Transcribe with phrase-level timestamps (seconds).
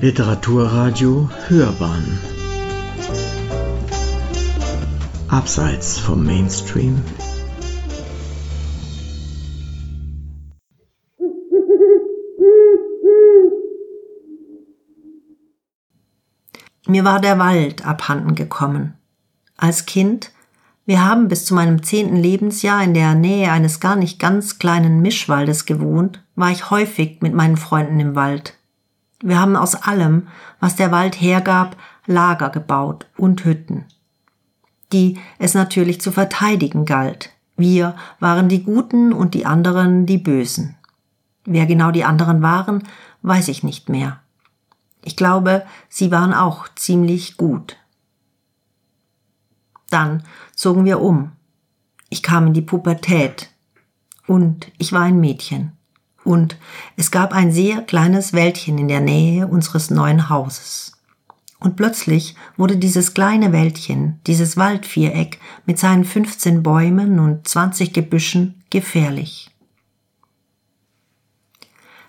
[0.00, 2.20] Literaturradio Hörbahn
[5.26, 7.02] Abseits vom Mainstream
[16.86, 18.94] Mir war der Wald abhanden gekommen.
[19.56, 20.30] Als Kind,
[20.86, 25.02] wir haben bis zu meinem zehnten Lebensjahr in der Nähe eines gar nicht ganz kleinen
[25.02, 28.57] Mischwaldes gewohnt, war ich häufig mit meinen Freunden im Wald.
[29.20, 30.28] Wir haben aus allem,
[30.60, 33.84] was der Wald hergab, Lager gebaut und Hütten,
[34.92, 37.30] die es natürlich zu verteidigen galt.
[37.56, 40.76] Wir waren die Guten und die anderen die Bösen.
[41.44, 42.84] Wer genau die anderen waren,
[43.22, 44.20] weiß ich nicht mehr.
[45.02, 47.76] Ich glaube, sie waren auch ziemlich gut.
[49.90, 50.22] Dann
[50.54, 51.32] zogen wir um.
[52.10, 53.50] Ich kam in die Pubertät.
[54.26, 55.77] Und ich war ein Mädchen.
[56.28, 56.58] Und
[56.98, 60.92] es gab ein sehr kleines Wäldchen in der Nähe unseres neuen Hauses.
[61.58, 68.62] Und plötzlich wurde dieses kleine Wäldchen, dieses Waldviereck mit seinen 15 Bäumen und 20 Gebüschen
[68.68, 69.50] gefährlich.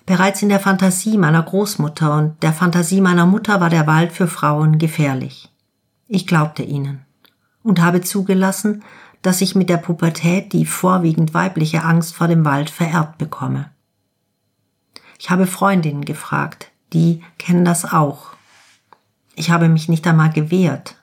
[0.05, 4.27] Bereits in der Fantasie meiner Großmutter und der Fantasie meiner Mutter war der Wald für
[4.27, 5.49] Frauen gefährlich.
[6.09, 7.05] Ich glaubte ihnen
[7.63, 8.83] und habe zugelassen,
[9.21, 13.71] dass ich mit der Pubertät die vorwiegend weibliche Angst vor dem Wald vererbt bekomme.
[15.19, 18.31] Ich habe Freundinnen gefragt, die kennen das auch.
[19.35, 20.95] Ich habe mich nicht einmal gewehrt.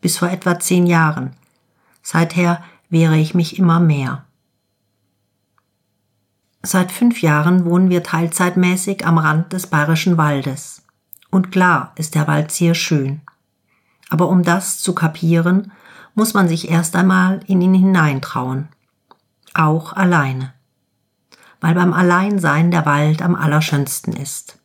[0.00, 1.34] Bis vor etwa zehn Jahren.
[2.02, 4.24] Seither wehre ich mich immer mehr.
[6.62, 10.82] Seit fünf Jahren wohnen wir teilzeitmäßig am Rand des bayerischen Waldes.
[11.30, 13.20] Und klar ist der Wald sehr schön.
[14.08, 15.72] Aber um das zu kapieren,
[16.14, 18.68] muss man sich erst einmal in ihn hineintrauen.
[19.54, 20.54] Auch alleine.
[21.60, 24.58] Weil beim Alleinsein der Wald am allerschönsten ist.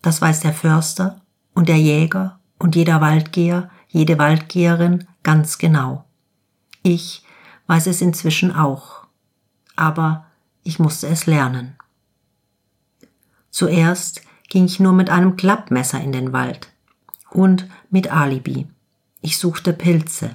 [0.00, 1.20] Das weiß der Förster
[1.54, 6.04] und der Jäger und jeder Waldgeher, jede Waldgeherin ganz genau.
[6.82, 7.24] Ich
[7.66, 9.06] weiß es inzwischen auch.
[9.76, 10.26] Aber
[10.64, 11.76] ich musste es lernen.
[13.50, 16.72] Zuerst ging ich nur mit einem Klappmesser in den Wald
[17.30, 18.66] und mit Alibi.
[19.20, 20.34] Ich suchte Pilze.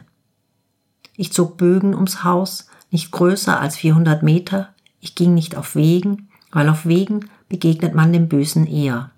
[1.16, 4.74] Ich zog Bögen ums Haus, nicht größer als 400 Meter.
[5.00, 9.12] Ich ging nicht auf Wegen, weil auf Wegen begegnet man dem Bösen eher.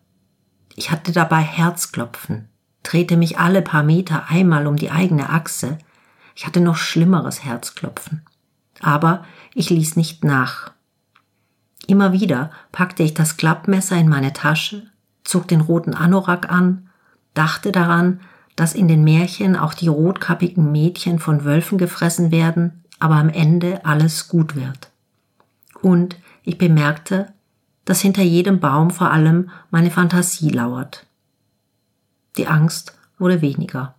[0.76, 2.48] Ich hatte dabei Herzklopfen,
[2.84, 5.78] drehte mich alle paar Meter einmal um die eigene Achse.
[6.36, 8.22] Ich hatte noch schlimmeres Herzklopfen.
[8.82, 10.72] Aber ich ließ nicht nach.
[11.88, 14.84] Immer wieder packte ich das Klappmesser in meine Tasche,
[15.24, 16.90] zog den roten Anorak an,
[17.34, 18.22] dachte daran,
[18.56, 23.86] dass in den Märchen auch die rotkappigen Mädchen von Wölfen gefressen werden, aber am Ende
[23.86, 24.92] alles gut wird.
[25.82, 27.34] Und ich bemerkte,
[27.86, 31.06] dass hinter jedem Baum vor allem meine Fantasie lauert.
[32.38, 33.96] Die Angst wurde weniger.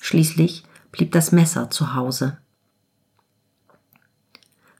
[0.00, 2.38] Schließlich blieb das Messer zu Hause.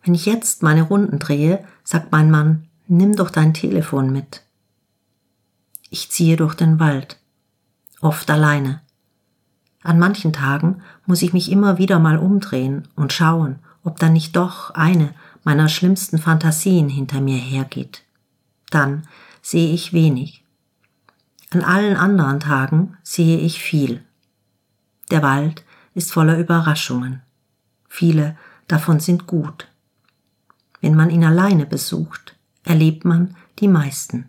[0.03, 4.43] Wenn ich jetzt meine Runden drehe, sagt mein Mann, nimm doch dein Telefon mit.
[5.91, 7.19] Ich ziehe durch den Wald
[8.00, 8.81] oft alleine.
[9.83, 14.37] An manchen Tagen muss ich mich immer wieder mal umdrehen und schauen, ob dann nicht
[14.37, 15.15] doch eine
[15.46, 18.02] meiner schlimmsten Fantasien hinter mir hergeht.
[18.70, 19.06] Dann
[19.40, 20.44] sehe ich wenig.
[21.50, 24.04] An allen anderen Tagen sehe ich viel.
[25.12, 25.64] Der Wald
[25.94, 27.22] ist voller Überraschungen.
[27.88, 28.36] Viele
[28.66, 29.68] davon sind gut.
[30.80, 32.34] Wenn man ihn alleine besucht,
[32.64, 34.28] erlebt man die meisten.